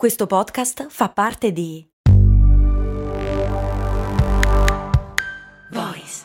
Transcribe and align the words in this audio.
Questo 0.00 0.26
podcast 0.26 0.86
fa 0.88 1.10
parte 1.10 1.52
di 1.52 1.86
Voice 5.70 6.24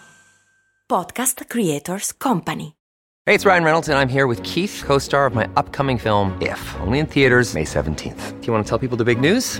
Podcast 0.86 1.44
Creators 1.46 2.16
Company. 2.16 2.78
Hey, 3.26 3.36
it's 3.36 3.44
Ryan 3.44 3.66
Reynolds, 3.66 3.90
and 3.90 4.00
I'm 4.00 4.08
here 4.08 4.28
with 4.28 4.42
Keith, 4.44 4.82
co 4.86 4.98
star 4.98 5.26
of 5.26 5.34
my 5.34 5.50
upcoming 5.58 6.00
film, 6.00 6.38
If, 6.40 6.58
only 6.80 7.00
in 7.00 7.06
theaters, 7.06 7.54
May 7.54 7.66
17th. 7.66 8.40
Do 8.40 8.48
you 8.48 8.54
want 8.54 8.66
to 8.66 8.70
tell 8.70 8.80
people 8.80 8.96
the 8.96 9.04
big 9.04 9.20
news? 9.20 9.60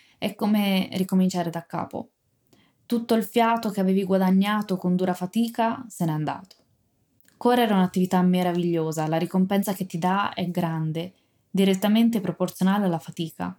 è 0.21 0.35
come 0.35 0.87
ricominciare 0.91 1.49
da 1.49 1.65
capo. 1.65 2.11
Tutto 2.85 3.15
il 3.15 3.23
fiato 3.23 3.71
che 3.71 3.79
avevi 3.79 4.03
guadagnato 4.03 4.77
con 4.77 4.95
dura 4.95 5.15
fatica 5.15 5.83
se 5.87 6.05
n'è 6.05 6.11
andato. 6.11 6.57
Correre 7.37 7.71
è 7.71 7.73
un'attività 7.73 8.21
meravigliosa, 8.21 9.07
la 9.07 9.17
ricompensa 9.17 9.73
che 9.73 9.87
ti 9.87 9.97
dà 9.97 10.33
è 10.33 10.47
grande, 10.51 11.15
direttamente 11.49 12.21
proporzionale 12.21 12.85
alla 12.85 12.99
fatica. 12.99 13.57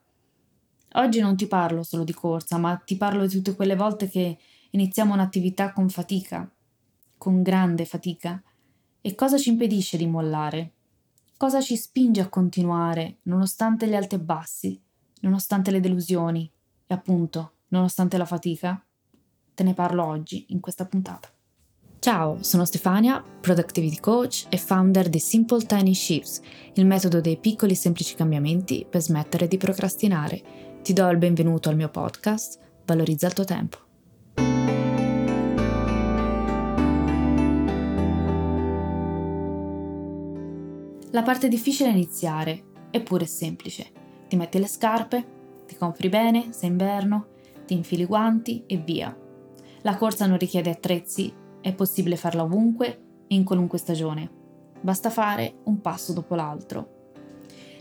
Oggi 0.92 1.18
non 1.18 1.34
ti 1.34 1.48
parlo 1.48 1.82
solo 1.82 2.04
di 2.04 2.14
corsa, 2.14 2.58
ma 2.58 2.76
ti 2.76 2.96
parlo 2.96 3.26
di 3.26 3.34
tutte 3.34 3.56
quelle 3.56 3.74
volte 3.74 4.08
che 4.08 4.38
iniziamo 4.70 5.14
un'attività 5.14 5.72
con 5.72 5.88
fatica, 5.88 6.48
con 7.18 7.42
grande 7.42 7.86
fatica. 7.86 8.40
E 9.00 9.16
cosa 9.16 9.36
ci 9.36 9.48
impedisce 9.48 9.96
di 9.96 10.06
mollare? 10.06 10.74
Cosa 11.36 11.60
ci 11.60 11.74
spinge 11.74 12.20
a 12.20 12.28
continuare, 12.28 13.16
nonostante 13.22 13.88
gli 13.88 13.96
alti 13.96 14.14
e 14.14 14.20
bassi, 14.20 14.80
nonostante 15.22 15.70
le 15.70 15.80
delusioni 15.80 16.50
e 16.86 16.94
appunto, 16.94 17.52
nonostante 17.68 18.16
la 18.16 18.24
fatica? 18.24 18.84
Te 19.54 19.62
ne 19.62 19.74
parlo 19.74 20.04
oggi 20.04 20.46
in 20.48 20.60
questa 20.60 20.86
puntata. 20.86 21.28
Ciao, 21.98 22.42
sono 22.42 22.64
Stefania, 22.64 23.22
Productivity 23.22 24.00
Coach 24.00 24.46
e 24.48 24.56
founder 24.56 25.08
di 25.08 25.20
Simple 25.20 25.64
Tiny 25.64 25.94
Shifts, 25.94 26.40
il 26.74 26.86
metodo 26.86 27.20
dei 27.20 27.36
piccoli 27.36 27.72
e 27.72 27.76
semplici 27.76 28.16
cambiamenti 28.16 28.84
per 28.88 29.00
smettere 29.00 29.46
di 29.46 29.56
procrastinare. 29.56 30.80
Ti 30.82 30.92
do 30.92 31.08
il 31.08 31.18
benvenuto 31.18 31.68
al 31.68 31.76
mio 31.76 31.88
podcast, 31.88 32.58
Valorizza 32.84 33.28
il 33.28 33.32
tuo 33.32 33.44
tempo. 33.44 33.78
La 41.12 41.22
parte 41.22 41.46
difficile 41.48 41.90
è 41.90 41.92
iniziare, 41.92 42.64
eppure 42.90 43.24
è 43.24 43.28
semplice. 43.28 44.01
Ti 44.32 44.38
metti 44.38 44.58
le 44.58 44.66
scarpe, 44.66 45.26
ti 45.66 45.76
compri 45.76 46.08
bene, 46.08 46.52
se 46.52 46.66
è 46.66 46.70
inverno, 46.70 47.26
ti 47.66 47.74
infili 47.74 48.04
i 48.04 48.06
guanti 48.06 48.64
e 48.66 48.78
via. 48.78 49.14
La 49.82 49.94
corsa 49.96 50.24
non 50.24 50.38
richiede 50.38 50.70
attrezzi, 50.70 51.30
è 51.60 51.74
possibile 51.74 52.16
farla 52.16 52.42
ovunque 52.42 52.86
e 53.26 53.34
in 53.34 53.44
qualunque 53.44 53.76
stagione. 53.76 54.30
Basta 54.80 55.10
fare 55.10 55.56
un 55.64 55.82
passo 55.82 56.14
dopo 56.14 56.34
l'altro. 56.34 57.10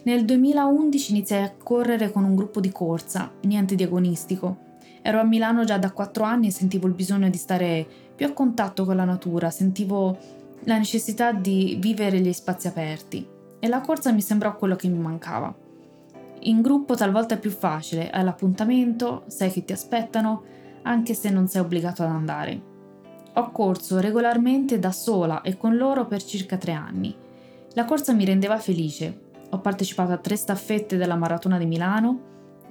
Nel 0.04 0.26
2011 0.26 1.12
iniziai 1.12 1.44
a 1.44 1.56
correre 1.56 2.12
con 2.12 2.26
un 2.26 2.36
gruppo 2.36 2.60
di 2.60 2.70
corsa, 2.70 3.32
niente 3.44 3.76
di 3.76 3.84
agonistico. 3.84 4.58
Ero 5.02 5.22
a 5.22 5.24
Milano 5.24 5.64
già 5.64 5.78
da 5.78 5.94
4 5.94 6.26
anni 6.26 6.48
e 6.48 6.52
sentivo 6.52 6.86
il 6.86 6.94
bisogno 6.96 7.30
di 7.30 7.38
stare 7.38 7.88
più 8.14 8.26
a 8.26 8.34
contatto 8.34 8.84
con 8.84 8.98
la 8.98 9.06
natura, 9.06 9.50
sentivo 9.52 10.18
la 10.66 10.78
necessità 10.78 11.31
di 11.31 11.78
vivere 11.80 12.20
gli 12.20 12.34
spazi 12.34 12.68
aperti 12.68 13.25
e 13.58 13.68
la 13.70 13.80
corsa 13.80 14.12
mi 14.12 14.22
sembrò 14.22 14.58
quello 14.58 14.75
che 14.75 14.90
mi 14.90 15.00
mancava. 15.00 15.61
In 16.44 16.62
gruppo 16.62 16.96
talvolta 16.96 17.35
è 17.35 17.40
più 17.40 17.52
facile, 17.52 18.09
hai 18.09 18.24
l'appuntamento, 18.24 19.24
sai 19.28 19.52
che 19.52 19.63
ti 19.63 19.74
aspettano, 19.74 20.44
anche 20.84 21.13
se 21.13 21.29
non 21.29 21.47
sei 21.47 21.62
obbligato 21.62 22.02
ad 22.02 22.09
andare. 22.09 22.69
Ho 23.34 23.52
corso 23.52 24.00
regolarmente 24.00 24.80
da 24.80 24.91
sola 24.91 25.41
e 25.41 25.56
con 25.56 25.78
loro 25.78 26.07
per 26.07 26.24
circa 26.24 26.57
tre 26.57 26.72
anni. 26.72 27.16
La 27.74 27.85
corsa 27.85 28.13
mi 28.13 28.25
rendeva 28.25 28.57
felice. 28.57 29.30
Ho 29.51 29.59
partecipato 29.59 30.13
a 30.13 30.18
tre 30.18 30.35
staffette 30.35 30.97
della 30.97 31.16
Maratona 31.16 31.59
di 31.59 31.66
Milano, 31.68 32.19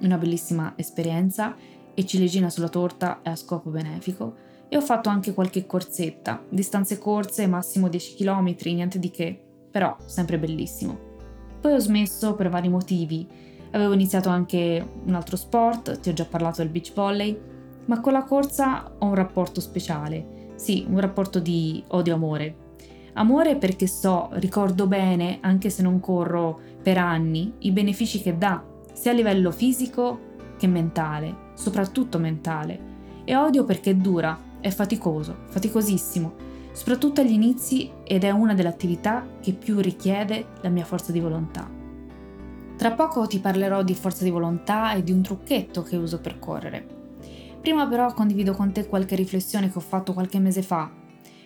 una 0.01 0.17
bellissima 0.17 0.73
esperienza, 0.75 1.55
e 1.93 2.05
ciliegina 2.05 2.49
sulla 2.49 2.69
torta 2.69 3.21
è 3.21 3.29
a 3.29 3.35
scopo 3.35 3.69
benefico, 3.69 4.35
e 4.67 4.75
ho 4.75 4.81
fatto 4.81 5.07
anche 5.07 5.33
qualche 5.33 5.65
corsetta, 5.65 6.43
distanze 6.49 6.97
corse, 6.97 7.47
massimo 7.47 7.87
10 7.87 8.15
km, 8.15 8.55
niente 8.65 8.99
di 8.99 9.11
che, 9.11 9.39
però 9.71 9.95
sempre 10.05 10.37
bellissimo. 10.37 11.09
Poi 11.61 11.73
ho 11.73 11.79
smesso 11.79 12.35
per 12.35 12.49
vari 12.49 12.69
motivi, 12.69 13.27
Avevo 13.71 13.93
iniziato 13.93 14.29
anche 14.29 14.85
un 15.05 15.13
altro 15.15 15.37
sport, 15.37 15.99
ti 15.99 16.09
ho 16.09 16.13
già 16.13 16.25
parlato 16.25 16.61
del 16.61 16.69
beach 16.71 16.93
volley, 16.93 17.39
ma 17.85 17.99
con 18.01 18.13
la 18.13 18.23
corsa 18.23 18.91
ho 18.97 19.05
un 19.05 19.15
rapporto 19.15 19.61
speciale. 19.61 20.53
Sì, 20.55 20.85
un 20.87 20.99
rapporto 20.99 21.39
di 21.39 21.83
odio-amore. 21.87 22.55
Amore 23.13 23.55
perché 23.55 23.87
so, 23.87 24.29
ricordo 24.33 24.87
bene, 24.87 25.39
anche 25.41 25.69
se 25.69 25.81
non 25.81 25.99
corro 25.99 26.59
per 26.81 26.97
anni, 26.97 27.53
i 27.59 27.71
benefici 27.71 28.21
che 28.21 28.37
dà, 28.37 28.63
sia 28.93 29.11
a 29.11 29.15
livello 29.15 29.51
fisico 29.51 30.29
che 30.57 30.67
mentale, 30.67 31.35
soprattutto 31.55 32.19
mentale. 32.19 32.89
E 33.23 33.35
odio 33.35 33.63
perché 33.63 33.97
dura, 33.97 34.37
è 34.59 34.69
faticoso, 34.69 35.35
faticosissimo, 35.47 36.33
soprattutto 36.71 37.21
agli 37.21 37.31
inizi 37.31 37.91
ed 38.03 38.23
è 38.23 38.29
una 38.29 38.53
delle 38.53 38.69
attività 38.69 39.25
che 39.41 39.53
più 39.53 39.79
richiede 39.79 40.47
la 40.61 40.69
mia 40.69 40.85
forza 40.85 41.11
di 41.11 41.19
volontà. 41.19 41.80
Tra 42.81 42.93
poco 42.93 43.27
ti 43.27 43.37
parlerò 43.37 43.83
di 43.83 43.93
forza 43.93 44.23
di 44.23 44.31
volontà 44.31 44.93
e 44.93 45.03
di 45.03 45.11
un 45.11 45.21
trucchetto 45.21 45.83
che 45.83 45.97
uso 45.97 46.19
per 46.19 46.39
correre. 46.39 46.83
Prima 47.61 47.85
però 47.85 48.11
condivido 48.11 48.53
con 48.53 48.71
te 48.71 48.87
qualche 48.87 49.15
riflessione 49.15 49.71
che 49.71 49.77
ho 49.77 49.81
fatto 49.81 50.13
qualche 50.13 50.39
mese 50.39 50.63
fa, 50.63 50.89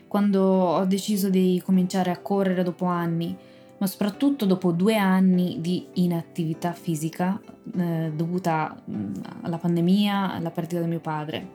quando 0.07 0.41
ho 0.41 0.85
deciso 0.85 1.29
di 1.29 1.61
cominciare 1.65 2.09
a 2.09 2.19
correre 2.19 2.63
dopo 2.63 2.85
anni, 2.85 3.35
ma 3.77 3.85
soprattutto 3.85 4.45
dopo 4.45 4.71
due 4.71 4.95
anni 4.95 5.57
di 5.59 5.85
inattività 5.95 6.71
fisica 6.71 7.37
eh, 7.75 8.13
dovuta 8.15 8.81
mm, 8.89 9.13
alla 9.41 9.57
pandemia, 9.57 10.35
alla 10.35 10.51
perdita 10.51 10.79
di 10.79 10.87
mio 10.87 11.01
padre. 11.01 11.47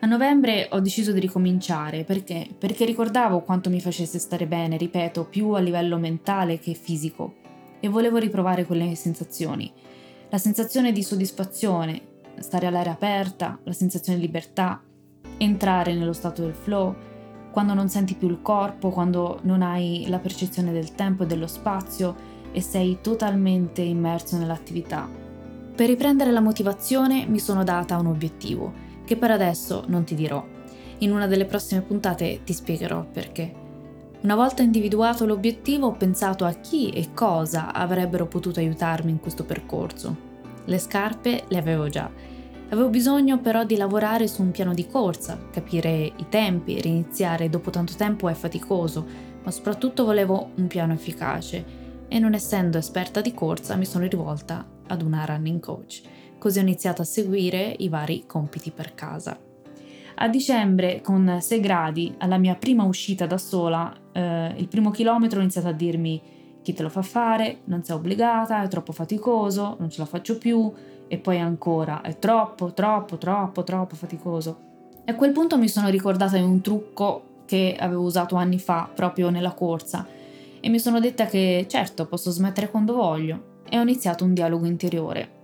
A 0.00 0.06
novembre 0.08 0.66
ho 0.72 0.80
deciso 0.80 1.12
di 1.12 1.20
ricominciare 1.20 2.02
perché? 2.02 2.48
Perché 2.58 2.84
ricordavo 2.84 3.42
quanto 3.42 3.70
mi 3.70 3.80
facesse 3.80 4.18
stare 4.18 4.48
bene, 4.48 4.76
ripeto, 4.76 5.26
più 5.26 5.50
a 5.50 5.60
livello 5.60 5.96
mentale 5.96 6.58
che 6.58 6.74
fisico 6.74 7.44
e 7.86 7.88
volevo 7.88 8.18
riprovare 8.18 8.64
quelle 8.64 8.94
sensazioni. 8.96 9.72
La 10.28 10.38
sensazione 10.38 10.90
di 10.90 11.04
soddisfazione, 11.04 12.02
stare 12.40 12.66
all'aria 12.66 12.92
aperta, 12.92 13.58
la 13.62 13.72
sensazione 13.72 14.18
di 14.18 14.26
libertà, 14.26 14.82
entrare 15.38 15.94
nello 15.94 16.12
stato 16.12 16.42
del 16.42 16.54
flow, 16.54 16.94
quando 17.52 17.74
non 17.74 17.88
senti 17.88 18.14
più 18.14 18.28
il 18.28 18.42
corpo, 18.42 18.90
quando 18.90 19.38
non 19.42 19.62
hai 19.62 20.06
la 20.08 20.18
percezione 20.18 20.72
del 20.72 20.94
tempo 20.94 21.22
e 21.22 21.26
dello 21.26 21.46
spazio 21.46 22.14
e 22.50 22.60
sei 22.60 22.98
totalmente 23.00 23.82
immerso 23.82 24.36
nell'attività. 24.36 25.08
Per 25.74 25.86
riprendere 25.86 26.32
la 26.32 26.40
motivazione 26.40 27.24
mi 27.26 27.38
sono 27.38 27.62
data 27.62 27.98
un 27.98 28.06
obiettivo, 28.06 28.72
che 29.04 29.16
per 29.16 29.30
adesso 29.30 29.84
non 29.86 30.04
ti 30.04 30.14
dirò. 30.16 30.44
In 30.98 31.12
una 31.12 31.28
delle 31.28 31.44
prossime 31.44 31.82
puntate 31.82 32.40
ti 32.42 32.52
spiegherò 32.52 33.04
perché. 33.04 33.65
Una 34.26 34.34
volta 34.34 34.64
individuato 34.64 35.24
l'obiettivo 35.24 35.86
ho 35.86 35.92
pensato 35.92 36.44
a 36.44 36.52
chi 36.54 36.90
e 36.90 37.14
cosa 37.14 37.72
avrebbero 37.72 38.26
potuto 38.26 38.58
aiutarmi 38.58 39.12
in 39.12 39.20
questo 39.20 39.44
percorso. 39.44 40.16
Le 40.64 40.78
scarpe 40.80 41.44
le 41.46 41.56
avevo 41.56 41.88
già. 41.88 42.10
Avevo 42.70 42.88
bisogno 42.88 43.38
però 43.38 43.62
di 43.62 43.76
lavorare 43.76 44.26
su 44.26 44.42
un 44.42 44.50
piano 44.50 44.74
di 44.74 44.88
corsa, 44.88 45.38
capire 45.52 46.12
i 46.16 46.26
tempi, 46.28 46.80
riniziare 46.80 47.48
dopo 47.48 47.70
tanto 47.70 47.94
tempo 47.94 48.28
è 48.28 48.34
faticoso, 48.34 49.06
ma 49.44 49.52
soprattutto 49.52 50.04
volevo 50.04 50.50
un 50.56 50.66
piano 50.66 50.92
efficace 50.92 51.64
e 52.08 52.18
non 52.18 52.34
essendo 52.34 52.78
esperta 52.78 53.20
di 53.20 53.32
corsa 53.32 53.76
mi 53.76 53.86
sono 53.86 54.08
rivolta 54.08 54.66
ad 54.88 55.02
una 55.02 55.24
running 55.24 55.60
coach. 55.60 56.02
Così 56.36 56.58
ho 56.58 56.62
iniziato 56.62 57.00
a 57.00 57.04
seguire 57.04 57.76
i 57.78 57.88
vari 57.88 58.24
compiti 58.26 58.72
per 58.72 58.92
casa. 58.92 59.45
A 60.18 60.28
dicembre, 60.28 61.02
con 61.02 61.38
6 61.40 61.60
gradi, 61.60 62.14
alla 62.18 62.38
mia 62.38 62.54
prima 62.54 62.84
uscita 62.84 63.26
da 63.26 63.36
sola, 63.36 63.94
eh, 64.12 64.54
il 64.56 64.66
primo 64.66 64.90
chilometro 64.90 65.38
ho 65.38 65.42
iniziato 65.42 65.68
a 65.68 65.72
dirmi 65.72 66.22
chi 66.62 66.72
te 66.72 66.82
lo 66.82 66.88
fa 66.88 67.02
fare, 67.02 67.58
non 67.64 67.84
sei 67.84 67.96
obbligata, 67.96 68.62
è 68.62 68.68
troppo 68.68 68.92
faticoso, 68.92 69.76
non 69.78 69.90
ce 69.90 70.00
la 70.00 70.06
faccio 70.06 70.38
più, 70.38 70.72
e 71.06 71.18
poi 71.18 71.38
ancora, 71.38 72.00
è 72.00 72.18
troppo, 72.18 72.72
troppo, 72.72 73.18
troppo, 73.18 73.62
troppo 73.62 73.94
faticoso. 73.94 74.58
E 75.04 75.12
a 75.12 75.14
quel 75.14 75.32
punto 75.32 75.58
mi 75.58 75.68
sono 75.68 75.90
ricordata 75.90 76.38
di 76.38 76.42
un 76.42 76.62
trucco 76.62 77.42
che 77.44 77.76
avevo 77.78 78.02
usato 78.02 78.36
anni 78.36 78.58
fa 78.58 78.88
proprio 78.92 79.28
nella 79.28 79.52
corsa. 79.52 80.06
E 80.58 80.68
mi 80.70 80.78
sono 80.78 80.98
detta 80.98 81.26
che 81.26 81.66
certo 81.68 82.06
posso 82.06 82.30
smettere 82.30 82.70
quando 82.70 82.94
voglio. 82.94 83.58
E 83.68 83.78
ho 83.78 83.82
iniziato 83.82 84.24
un 84.24 84.32
dialogo 84.32 84.64
interiore 84.64 85.35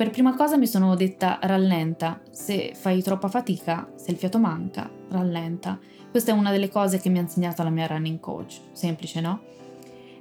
Per 0.00 0.08
prima 0.08 0.34
cosa 0.34 0.56
mi 0.56 0.66
sono 0.66 0.94
detta 0.94 1.38
rallenta, 1.42 2.22
se 2.30 2.72
fai 2.74 3.02
troppa 3.02 3.28
fatica, 3.28 3.86
se 3.96 4.10
il 4.10 4.16
fiato 4.16 4.38
manca, 4.38 4.90
rallenta. 5.10 5.78
Questa 6.10 6.30
è 6.30 6.34
una 6.34 6.50
delle 6.50 6.70
cose 6.70 6.98
che 6.98 7.10
mi 7.10 7.18
ha 7.18 7.20
insegnato 7.20 7.62
la 7.62 7.68
mia 7.68 7.86
running 7.86 8.18
coach, 8.18 8.60
semplice 8.72 9.20
no? 9.20 9.42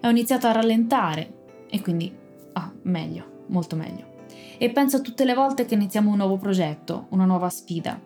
E 0.01 0.05
ho 0.05 0.09
iniziato 0.09 0.47
a 0.47 0.51
rallentare 0.51 1.31
e 1.69 1.79
quindi, 1.79 2.13
ah, 2.51 2.73
meglio, 2.81 3.45
molto 3.47 3.77
meglio. 3.77 4.25
E 4.57 4.69
penso 4.69 4.97
a 4.97 4.99
tutte 4.99 5.23
le 5.23 5.33
volte 5.33 5.63
che 5.63 5.75
iniziamo 5.75 6.11
un 6.11 6.17
nuovo 6.17 6.35
progetto, 6.35 7.05
una 7.11 7.23
nuova 7.23 7.47
sfida. 7.47 7.97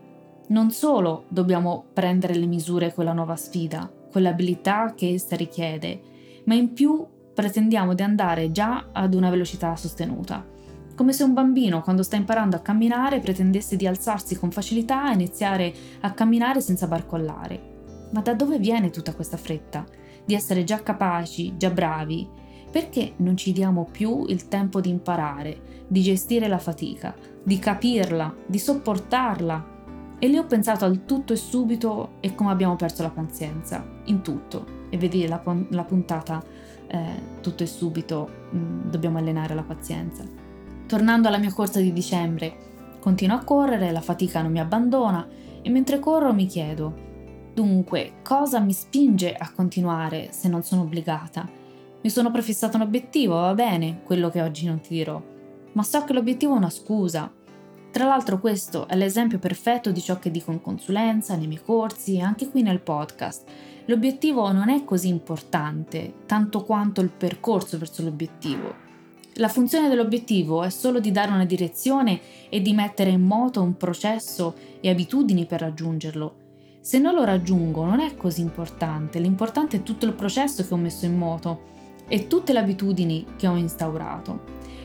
Non 0.50 0.70
solo 0.70 1.24
dobbiamo 1.28 1.86
prendere 1.92 2.36
le 2.36 2.46
misure 2.46 2.94
con 2.94 3.06
la 3.06 3.14
nuova 3.14 3.36
sfida, 3.36 3.92
quell'abilità 4.12 4.94
che 4.96 5.14
essa 5.14 5.36
richiede, 5.36 6.00
ma 6.46 6.54
in 6.54 6.72
più 6.72 7.04
pretendiamo 7.34 7.96
di 7.96 8.04
andare 8.04 8.52
già 8.52 8.90
ad 8.92 9.16
una 9.16 9.32
velocità 9.32 9.76
sostenuta. 9.76 10.53
Come 10.96 11.12
se 11.12 11.24
un 11.24 11.34
bambino, 11.34 11.82
quando 11.82 12.04
sta 12.04 12.18
imparando 12.18 12.56
a 12.56 12.60
camminare, 12.60 13.20
pretendesse 13.20 13.76
di 13.76 13.88
alzarsi 13.88 14.38
con 14.38 14.52
facilità 14.52 15.10
e 15.10 15.14
iniziare 15.14 15.74
a 16.02 16.12
camminare 16.12 16.62
senza 16.62 16.86
barcollare. 16.86 17.72
Ma 18.12 18.22
da 18.22 18.36
dove 18.36 18.60
viene 18.60 18.92
tutta 18.92 19.16
questa 19.16 19.38
fretta? 19.38 19.84
Di 20.24 20.36
essere 20.36 20.64
già 20.64 20.84
capaci, 20.84 21.58
già 21.58 21.72
bravi? 21.72 22.30
Perché 22.70 23.14
non 23.18 23.36
ci 23.36 23.54
diamo 23.54 23.88
più 23.92 24.26
il 24.28 24.48
tempo 24.48 24.82
di 24.82 24.90
imparare, 24.90 25.86
di 25.88 26.02
gestire 26.02 26.48
la 26.48 26.60
fatica, 26.60 27.16
di 27.44 27.58
capirla, 27.58 28.36
di 28.46 28.60
sopportarla? 28.60 29.72
E 30.20 30.28
lì 30.28 30.38
ho 30.38 30.46
pensato 30.46 30.86
al 30.86 31.06
tutto 31.06 31.34
e 31.34 31.38
subito 31.38 32.14
e 32.20 32.36
come 32.36 32.52
abbiamo 32.52 32.76
perso 32.76 33.02
la 33.02 33.10
pazienza, 33.10 33.84
in 34.06 34.22
tutto. 34.22 34.82
E 34.92 34.98
vedi 34.98 35.28
la, 35.28 35.42
la 35.70 35.84
puntata 35.84 36.42
eh, 36.86 37.40
tutto 37.42 37.64
e 37.64 37.68
subito, 37.68 38.30
mh, 38.52 38.58
mm, 38.58 38.90
dobbiamo 38.92 39.18
allenare 39.18 39.56
la 39.56 39.64
pazienza. 39.64 40.43
Tornando 40.94 41.28
alla 41.28 41.40
mia 41.40 41.52
corsa 41.52 41.80
di 41.80 41.92
dicembre, 41.92 42.56
continuo 43.00 43.36
a 43.36 43.44
correre, 43.44 43.92
la 43.92 44.00
fatica 44.00 44.44
non 44.44 44.52
mi 44.52 44.60
abbandona 44.60 45.28
e 45.64 45.68
mentre 45.72 45.98
corro 45.98 46.36
mi 46.36 46.46
chiedo, 46.46 47.52
Dunque, 47.52 48.18
cosa 48.22 48.60
mi 48.60 48.74
spinge 48.74 49.34
a 49.34 49.52
continuare 49.52 50.28
se 50.32 50.48
non 50.50 50.62
sono 50.62 50.84
obbligata? 50.84 51.50
Mi 52.00 52.10
sono 52.12 52.30
prefissato 52.30 52.78
un 52.78 52.84
obiettivo, 52.84 53.34
va 53.34 53.56
bene, 53.56 54.02
quello 54.04 54.30
che 54.30 54.44
oggi 54.44 54.68
non 54.68 54.82
ti 54.82 54.94
dirò, 54.94 55.20
ma 55.72 55.82
so 55.82 56.04
che 56.04 56.14
l'obiettivo 56.14 56.54
è 56.54 56.58
una 56.58 56.70
scusa. 56.70 57.28
Tra 57.90 58.06
l'altro 58.06 58.40
questo 58.40 58.88
è 58.88 58.96
l'esempio 58.96 59.40
perfetto 59.40 59.90
di 59.90 60.00
ciò 60.00 60.20
che 60.20 60.30
dico 60.30 60.52
in 60.52 60.62
consulenza, 60.62 61.36
nei 61.36 61.48
miei 61.48 61.64
corsi 61.64 62.18
e 62.18 62.22
anche 62.22 62.52
qui 62.52 62.62
nel 62.62 62.82
podcast. 62.82 63.50
L'obiettivo 63.86 64.52
non 64.52 64.70
è 64.70 64.84
così 64.84 65.08
importante, 65.08 66.18
tanto 66.28 66.64
quanto 66.64 67.02
il 67.02 67.10
percorso 67.10 67.80
verso 67.80 68.04
l'obiettivo. 68.04 68.83
La 69.38 69.48
funzione 69.48 69.90
dell'obiettivo 69.90 70.64
è 70.64 70.70
solo 70.70 71.00
di 71.00 71.12
dare 71.12 71.32
una 71.32 71.46
direzione 71.46 72.20
e 72.50 72.62
di 72.62 72.74
mettere 72.74 73.10
in 73.10 73.22
moto 73.22 73.62
un 73.62 73.78
processo 73.78 74.56
e 74.80 74.90
abitudini 74.90 75.46
per 75.46 75.62
raggiungerlo 75.62 76.42
se 76.84 77.00
non 77.00 77.16
lo 77.16 77.24
raggiungo 77.24 77.86
non 77.86 78.02
è 78.02 78.18
così 78.18 78.42
importante, 78.42 79.20
l'importante 79.20 79.78
è 79.78 79.84
tutto 79.84 80.06
il 80.06 80.12
processo 80.12 80.68
che 80.68 80.74
ho 80.74 80.78
messo 80.78 81.06
in 81.06 81.18
moto 81.18 81.62
e 82.10 82.28
tutte 82.28 82.52
le 82.52 82.60
abitudini 82.60 83.26
che 83.38 83.48
ho 83.48 83.56
instaurato. 83.56 84.42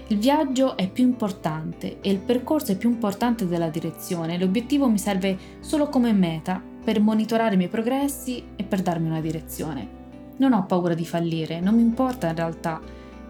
Il 0.06 0.18
viaggio 0.18 0.76
è 0.76 0.88
più 0.88 1.02
importante 1.02 1.98
e 2.00 2.12
il 2.12 2.20
percorso 2.20 2.70
è 2.70 2.76
più 2.76 2.88
importante 2.88 3.48
della 3.48 3.68
direzione. 3.68 4.38
L'obiettivo 4.38 4.88
mi 4.88 4.96
serve 4.96 5.36
solo 5.58 5.88
come 5.88 6.12
meta 6.12 6.62
per 6.84 7.00
monitorare 7.00 7.54
i 7.54 7.56
miei 7.56 7.68
progressi 7.68 8.44
e 8.54 8.62
per 8.62 8.80
darmi 8.80 9.08
una 9.08 9.20
direzione. 9.20 9.88
Non 10.36 10.52
ho 10.52 10.66
paura 10.66 10.94
di 10.94 11.04
fallire, 11.04 11.58
non 11.58 11.74
mi 11.74 11.82
importa 11.82 12.28
in 12.28 12.36
realtà, 12.36 12.80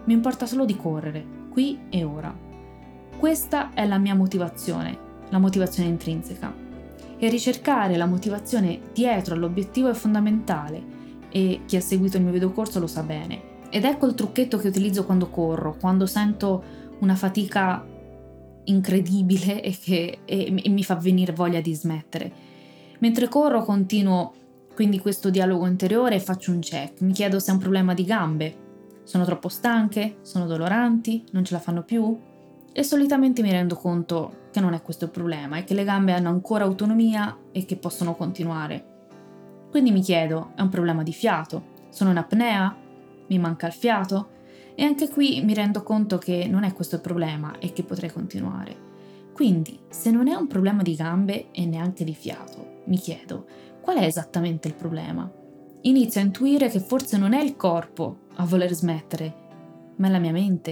mi 0.08 0.14
importa 0.14 0.46
solo 0.46 0.64
di 0.64 0.74
correre, 0.74 1.22
qui 1.50 1.80
e 1.90 2.02
ora. 2.02 2.34
Questa 3.18 3.74
è 3.74 3.86
la 3.86 3.98
mia 3.98 4.14
motivazione, 4.14 4.96
la 5.28 5.36
motivazione 5.36 5.90
intrinseca 5.90 6.50
e 7.18 7.28
ricercare 7.28 7.98
la 7.98 8.06
motivazione 8.06 8.80
dietro 8.94 9.34
all'obiettivo 9.34 9.90
è 9.90 9.92
fondamentale 9.92 10.82
e 11.28 11.60
chi 11.66 11.76
ha 11.76 11.82
seguito 11.82 12.16
il 12.16 12.22
mio 12.22 12.32
videocorso 12.32 12.80
lo 12.80 12.86
sa 12.86 13.02
bene. 13.02 13.56
Ed 13.68 13.84
ecco 13.84 14.06
il 14.06 14.14
trucchetto 14.14 14.56
che 14.56 14.68
utilizzo 14.68 15.04
quando 15.04 15.28
corro, 15.28 15.76
quando 15.78 16.06
sento 16.06 16.64
una 17.00 17.14
fatica 17.14 17.84
incredibile 18.64 19.62
e 19.62 19.76
che 19.78 20.20
e, 20.24 20.62
e 20.64 20.68
mi 20.70 20.84
fa 20.84 20.94
venire 20.94 21.32
voglia 21.32 21.60
di 21.60 21.74
smettere. 21.74 22.32
Mentre 23.00 23.28
corro 23.28 23.62
continuo 23.62 24.32
quindi 24.74 25.00
questo 25.00 25.28
dialogo 25.28 25.66
interiore 25.66 26.14
e 26.14 26.20
faccio 26.20 26.50
un 26.50 26.60
check. 26.60 27.02
Mi 27.02 27.12
chiedo 27.12 27.38
se 27.38 27.50
è 27.50 27.52
un 27.52 27.60
problema 27.60 27.92
di 27.92 28.04
gambe. 28.04 28.67
Sono 29.08 29.24
troppo 29.24 29.48
stanche? 29.48 30.18
Sono 30.20 30.44
doloranti? 30.44 31.24
Non 31.32 31.42
ce 31.42 31.54
la 31.54 31.60
fanno 31.60 31.82
più? 31.82 32.14
E 32.70 32.82
solitamente 32.82 33.40
mi 33.40 33.50
rendo 33.50 33.74
conto 33.74 34.48
che 34.50 34.60
non 34.60 34.74
è 34.74 34.82
questo 34.82 35.06
il 35.06 35.10
problema, 35.10 35.56
è 35.56 35.64
che 35.64 35.72
le 35.72 35.84
gambe 35.84 36.12
hanno 36.12 36.28
ancora 36.28 36.64
autonomia 36.64 37.34
e 37.50 37.64
che 37.64 37.78
possono 37.78 38.14
continuare. 38.14 38.84
Quindi 39.70 39.92
mi 39.92 40.02
chiedo, 40.02 40.52
è 40.56 40.60
un 40.60 40.68
problema 40.68 41.02
di 41.02 41.14
fiato? 41.14 41.86
Sono 41.88 42.10
in 42.10 42.18
apnea? 42.18 42.76
Mi 43.28 43.38
manca 43.38 43.68
il 43.68 43.72
fiato? 43.72 44.28
E 44.74 44.84
anche 44.84 45.08
qui 45.08 45.42
mi 45.42 45.54
rendo 45.54 45.82
conto 45.82 46.18
che 46.18 46.46
non 46.46 46.64
è 46.64 46.74
questo 46.74 46.96
il 46.96 47.00
problema 47.00 47.58
e 47.58 47.72
che 47.72 47.84
potrei 47.84 48.12
continuare. 48.12 48.76
Quindi, 49.32 49.80
se 49.88 50.10
non 50.10 50.28
è 50.28 50.34
un 50.34 50.48
problema 50.48 50.82
di 50.82 50.94
gambe 50.94 51.50
e 51.50 51.64
neanche 51.64 52.04
di 52.04 52.14
fiato, 52.14 52.82
mi 52.84 52.98
chiedo, 52.98 53.46
qual 53.80 53.96
è 53.96 54.04
esattamente 54.04 54.68
il 54.68 54.74
problema? 54.74 55.32
Inizio 55.82 56.20
a 56.20 56.24
intuire 56.24 56.68
che 56.68 56.80
forse 56.80 57.16
non 57.16 57.32
è 57.32 57.40
il 57.40 57.56
corpo 57.56 58.26
a 58.40 58.44
voler 58.44 58.72
smettere, 58.72 59.34
ma 59.96 60.08
è 60.08 60.10
la 60.10 60.18
mia 60.18 60.32
mente, 60.32 60.70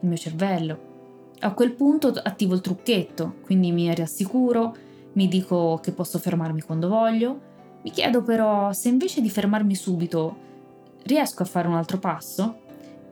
il 0.00 0.08
mio 0.08 0.16
cervello, 0.16 0.94
a 1.40 1.52
quel 1.52 1.72
punto 1.72 2.08
attivo 2.08 2.54
il 2.54 2.62
trucchetto, 2.62 3.36
quindi 3.44 3.70
mi 3.70 3.94
rassicuro, 3.94 4.74
mi 5.12 5.28
dico 5.28 5.78
che 5.82 5.92
posso 5.92 6.18
fermarmi 6.18 6.62
quando 6.62 6.88
voglio, 6.88 7.40
mi 7.82 7.90
chiedo 7.90 8.22
però 8.22 8.72
se 8.72 8.88
invece 8.88 9.20
di 9.20 9.30
fermarmi 9.30 9.74
subito 9.74 10.36
riesco 11.02 11.42
a 11.42 11.46
fare 11.46 11.68
un 11.68 11.74
altro 11.74 11.98
passo 11.98 12.58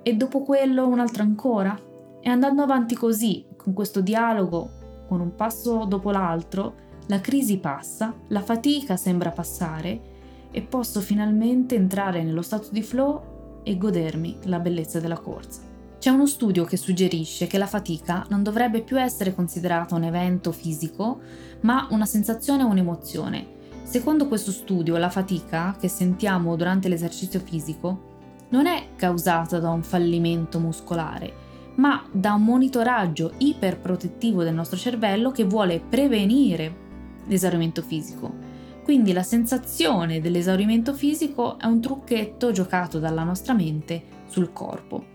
e 0.03 0.15
dopo 0.15 0.41
quello 0.41 0.87
un 0.87 0.99
altro 0.99 1.23
ancora. 1.23 1.79
E 2.21 2.29
andando 2.31 2.63
avanti 2.63 2.95
così, 2.95 3.45
con 3.57 3.75
questo 3.75 4.01
dialogo, 4.01 4.71
con 5.07 5.21
un 5.21 5.35
passo 5.35 5.85
dopo 5.85 6.11
l'altro, 6.11 6.75
la 7.07 7.21
crisi 7.21 7.59
passa, 7.59 8.15
la 8.29 8.41
fatica 8.41 8.97
sembra 8.97 9.31
passare 9.31 10.13
e 10.51 10.63
posso 10.63 11.01
finalmente 11.01 11.75
entrare 11.75 12.23
nello 12.23 12.41
stato 12.41 12.69
di 12.71 12.83
flow 12.83 13.34
e 13.65 13.77
godermi 13.77 14.39
la 14.45 14.61
bellezza 14.61 15.01
della 15.01 15.19
corsa. 15.19 15.63
C'è 15.99 16.11
uno 16.11 16.27
studio 16.27 16.65
che 16.65 16.77
suggerisce 16.77 17.47
che 17.47 17.59
la 17.59 17.67
fatica 17.67 18.27
non 18.29 18.43
dovrebbe 18.43 18.83
più 18.83 19.01
essere 19.01 19.35
considerata 19.35 19.95
un 19.95 20.05
evento 20.05 20.53
fisico, 20.53 21.21
ma 21.63 21.89
una 21.91 22.05
sensazione 22.05 22.63
o 22.63 22.69
un'emozione. 22.69 23.47
Secondo 23.83 24.29
questo 24.29 24.51
studio, 24.51 24.99
la 24.99 25.09
fatica 25.09 25.75
che 25.81 25.89
sentiamo 25.89 26.57
durante 26.57 26.89
l'esercizio 26.89 27.41
fisico 27.41 28.13
non 28.51 28.67
è 28.67 28.89
causata 28.97 29.59
da 29.59 29.71
un 29.71 29.83
fallimento 29.83 30.59
muscolare, 30.61 31.33
ma 31.77 32.05
da 32.13 32.35
un 32.35 32.45
monitoraggio 32.45 33.33
iperprotettivo 33.39 34.43
del 34.43 34.55
nostro 34.55 34.77
cervello 34.77 35.31
che 35.31 35.45
vuole 35.45 35.81
prevenire 35.81 36.83
l'esaurimento 37.27 37.83
fisico. 37.83 38.53
Quindi 38.85 39.15
la 39.15 39.23
sensazione 39.23 40.21
dell'esaurimento 40.21 40.93
fisico 40.93 41.59
è 41.59 41.65
un 41.65 41.81
trucchetto 41.81 42.53
giocato 42.53 42.99
dalla 42.99 43.23
nostra 43.23 43.55
mente 43.55 44.03
sul 44.27 44.53
corpo. 44.53 45.13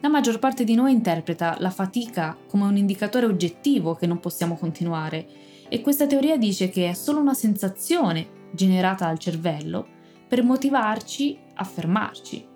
La 0.00 0.08
maggior 0.08 0.38
parte 0.38 0.62
di 0.62 0.76
noi 0.76 0.92
interpreta 0.92 1.56
la 1.58 1.70
fatica 1.70 2.36
come 2.48 2.66
un 2.66 2.76
indicatore 2.76 3.26
oggettivo 3.26 3.96
che 3.96 4.06
non 4.06 4.20
possiamo 4.20 4.56
continuare 4.56 5.26
e 5.68 5.80
questa 5.80 6.06
teoria 6.06 6.38
dice 6.38 6.68
che 6.68 6.90
è 6.90 6.92
solo 6.92 7.18
una 7.18 7.34
sensazione 7.34 8.46
generata 8.52 9.06
dal 9.06 9.18
cervello 9.18 9.84
per 10.28 10.44
motivarci 10.44 11.36
a 11.54 11.64
fermarci, 11.64 12.46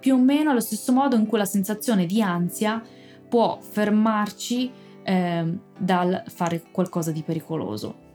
più 0.00 0.14
o 0.14 0.18
meno 0.18 0.52
allo 0.52 0.60
stesso 0.60 0.90
modo 0.90 1.16
in 1.16 1.26
cui 1.26 1.36
la 1.36 1.44
sensazione 1.44 2.06
di 2.06 2.22
ansia 2.22 2.82
può 3.28 3.58
fermarci 3.60 4.70
eh, 5.02 5.58
dal 5.78 6.22
fare 6.28 6.62
qualcosa 6.72 7.12
di 7.12 7.22
pericoloso. 7.22 8.06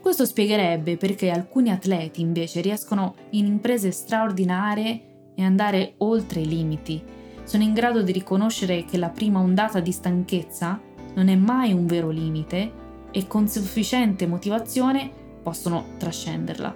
Questo 0.00 0.24
spiegherebbe 0.24 0.96
perché 0.96 1.30
alcuni 1.30 1.70
atleti 1.70 2.20
invece 2.20 2.60
riescono 2.62 3.14
in 3.30 3.46
imprese 3.46 3.90
straordinarie 3.90 5.02
e 5.34 5.42
andare 5.44 5.94
oltre 5.98 6.40
i 6.40 6.48
limiti 6.48 7.02
sono 7.44 7.62
in 7.62 7.72
grado 7.72 8.02
di 8.02 8.12
riconoscere 8.12 8.84
che 8.84 8.96
la 8.96 9.08
prima 9.08 9.40
ondata 9.40 9.80
di 9.80 9.92
stanchezza 9.92 10.80
non 11.14 11.28
è 11.28 11.34
mai 11.34 11.72
un 11.72 11.84
vero 11.84 12.08
limite 12.10 12.72
e 13.10 13.26
con 13.26 13.48
sufficiente 13.48 14.26
motivazione 14.26 15.10
possono 15.42 15.86
trascenderla. 15.98 16.74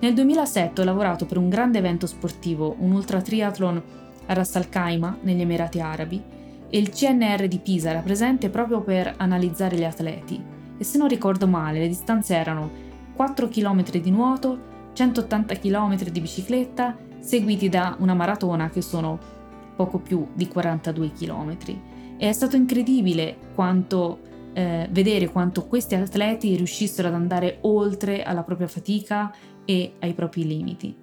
Nel 0.00 0.14
2007 0.14 0.80
ho 0.80 0.84
lavorato 0.84 1.26
per 1.26 1.38
un 1.38 1.48
grande 1.48 1.78
evento 1.78 2.06
sportivo, 2.06 2.74
un 2.80 2.92
ultra 2.92 3.22
triathlon 3.22 3.82
a 4.26 4.32
Ras 4.32 4.56
Al 4.56 4.68
Khaimah, 4.68 5.18
negli 5.22 5.42
Emirati 5.42 5.80
Arabi, 5.80 6.22
e 6.68 6.78
il 6.78 6.90
CNR 6.90 7.46
di 7.46 7.58
Pisa 7.58 7.90
era 7.90 8.00
presente 8.00 8.50
proprio 8.50 8.80
per 8.80 9.14
analizzare 9.16 9.76
gli 9.76 9.84
atleti. 9.84 10.53
E 10.76 10.84
se 10.84 10.98
non 10.98 11.08
ricordo 11.08 11.46
male, 11.46 11.78
le 11.78 11.88
distanze 11.88 12.34
erano 12.34 12.70
4 13.14 13.48
km 13.48 13.90
di 13.90 14.10
nuoto, 14.10 14.72
180 14.92 15.54
km 15.56 15.96
di 16.10 16.20
bicicletta, 16.20 16.96
seguiti 17.20 17.68
da 17.68 17.96
una 18.00 18.14
maratona 18.14 18.68
che 18.70 18.82
sono 18.82 19.18
poco 19.76 19.98
più 19.98 20.28
di 20.34 20.46
42 20.46 21.12
km. 21.12 21.56
è 22.16 22.32
stato 22.32 22.54
incredibile 22.54 23.36
quanto, 23.54 24.20
eh, 24.52 24.88
vedere 24.90 25.30
quanto 25.30 25.66
questi 25.66 25.94
atleti 25.96 26.54
riuscissero 26.54 27.08
ad 27.08 27.14
andare 27.14 27.58
oltre 27.62 28.22
alla 28.22 28.42
propria 28.42 28.68
fatica 28.68 29.34
e 29.64 29.94
ai 29.98 30.14
propri 30.14 30.46
limiti. 30.46 30.94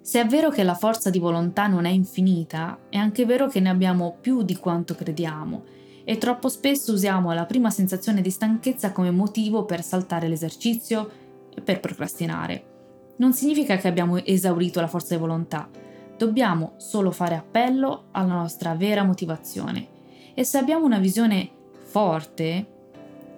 Se 0.00 0.20
è 0.20 0.26
vero 0.26 0.50
che 0.50 0.62
la 0.62 0.74
forza 0.74 1.10
di 1.10 1.18
volontà 1.18 1.66
non 1.66 1.84
è 1.84 1.90
infinita, 1.90 2.78
è 2.88 2.96
anche 2.96 3.24
vero 3.26 3.48
che 3.48 3.58
ne 3.58 3.70
abbiamo 3.70 4.16
più 4.20 4.42
di 4.42 4.56
quanto 4.56 4.94
crediamo 4.94 5.64
e 6.08 6.18
troppo 6.18 6.48
spesso 6.48 6.92
usiamo 6.92 7.32
la 7.32 7.46
prima 7.46 7.68
sensazione 7.68 8.20
di 8.20 8.30
stanchezza 8.30 8.92
come 8.92 9.10
motivo 9.10 9.64
per 9.64 9.82
saltare 9.82 10.28
l'esercizio 10.28 11.10
e 11.52 11.60
per 11.60 11.80
procrastinare. 11.80 12.74
Non 13.16 13.32
significa 13.32 13.76
che 13.76 13.88
abbiamo 13.88 14.24
esaurito 14.24 14.80
la 14.80 14.86
forza 14.86 15.14
di 15.14 15.20
volontà, 15.20 15.68
dobbiamo 16.16 16.74
solo 16.76 17.10
fare 17.10 17.34
appello 17.34 18.04
alla 18.12 18.34
nostra 18.34 18.76
vera 18.76 19.02
motivazione. 19.02 19.88
E 20.32 20.44
se 20.44 20.58
abbiamo 20.58 20.84
una 20.84 21.00
visione 21.00 21.50
forte, 21.82 22.66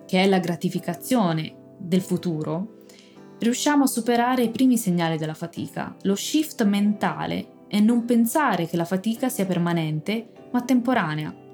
che 0.05 0.23
è 0.23 0.27
la 0.27 0.39
gratificazione 0.39 1.55
del 1.79 2.03
futuro, 2.03 2.81
riusciamo 3.39 3.85
a 3.85 3.89
superare 3.89 4.43
i 4.43 4.51
primi 4.51 4.77
segnali 4.77 5.17
della 5.17 5.33
fatica, 5.33 5.97
lo 6.03 6.15
shift 6.15 6.63
mentale 6.67 7.65
e 7.69 7.81
non 7.81 8.05
pensare 8.05 8.67
che 8.67 8.77
la 8.77 8.85
fatica 8.85 9.31
sia 9.31 9.47
permanente 9.47 10.33
ma 10.51 10.61
temporanea. 10.61 11.48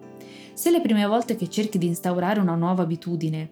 Se 0.54 0.70
le 0.70 0.80
prime 0.80 1.04
volte 1.06 1.34
che 1.34 1.49
cerchi 1.49 1.78
di 1.78 1.87
instaurare 1.87 2.38
una 2.38 2.54
nuova 2.54 2.84
abitudine, 2.84 3.50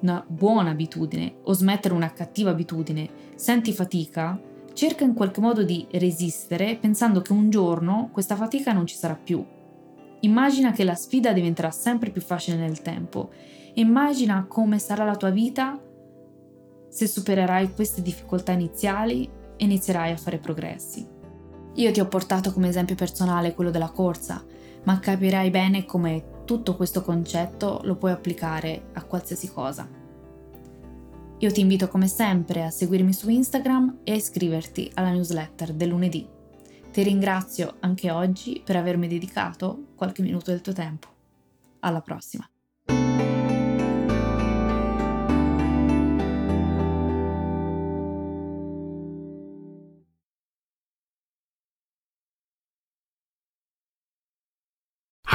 una 0.00 0.24
buona 0.26 0.70
abitudine 0.70 1.34
o 1.44 1.52
smettere 1.52 1.92
una 1.92 2.12
cattiva 2.14 2.50
abitudine, 2.50 3.10
senti 3.34 3.74
fatica, 3.74 4.40
cerca 4.72 5.04
in 5.04 5.12
qualche 5.12 5.42
modo 5.42 5.62
di 5.62 5.86
resistere 5.90 6.76
pensando 6.76 7.20
che 7.20 7.32
un 7.32 7.50
giorno 7.50 8.08
questa 8.10 8.36
fatica 8.36 8.72
non 8.72 8.86
ci 8.86 8.96
sarà 8.96 9.14
più. 9.22 9.44
Immagina 10.20 10.72
che 10.72 10.84
la 10.84 10.94
sfida 10.94 11.34
diventerà 11.34 11.70
sempre 11.70 12.08
più 12.08 12.22
facile 12.22 12.56
nel 12.56 12.80
tempo. 12.80 13.30
Immagina 13.74 14.46
come 14.48 14.78
sarà 14.78 15.04
la 15.04 15.16
tua 15.16 15.30
vita 15.30 15.78
se 16.88 17.06
supererai 17.06 17.74
queste 17.74 18.00
difficoltà 18.00 18.52
iniziali 18.52 19.28
e 19.56 19.64
inizierai 19.64 20.12
a 20.12 20.16
fare 20.16 20.38
progressi. 20.38 21.06
Io 21.74 21.92
ti 21.92 22.00
ho 22.00 22.08
portato 22.08 22.50
come 22.52 22.68
esempio 22.68 22.94
personale 22.94 23.54
quello 23.54 23.70
della 23.70 23.90
corsa, 23.90 24.44
ma 24.84 24.98
capirai 24.98 25.50
bene 25.50 25.84
come 25.84 26.42
tutto 26.44 26.74
questo 26.74 27.02
concetto 27.02 27.80
lo 27.84 27.96
puoi 27.96 28.12
applicare 28.12 28.88
a 28.94 29.04
qualsiasi 29.04 29.52
cosa. 29.52 29.88
Io 31.38 31.52
ti 31.52 31.60
invito 31.60 31.88
come 31.88 32.08
sempre 32.08 32.64
a 32.64 32.70
seguirmi 32.70 33.12
su 33.12 33.30
Instagram 33.30 34.00
e 34.04 34.12
a 34.12 34.16
iscriverti 34.16 34.90
alla 34.94 35.12
newsletter 35.12 35.72
del 35.72 35.88
lunedì. 35.88 36.28
Ti 36.90 37.02
ringrazio 37.02 37.76
anche 37.80 38.10
oggi 38.10 38.60
per 38.64 38.76
avermi 38.76 39.06
dedicato 39.06 39.92
qualche 39.94 40.22
minuto 40.22 40.50
del 40.50 40.60
tuo 40.60 40.72
tempo. 40.72 41.08
Alla 41.80 42.00
prossima! 42.00 42.49